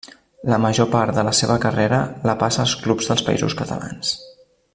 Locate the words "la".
0.51-0.57, 1.27-1.33, 2.31-2.37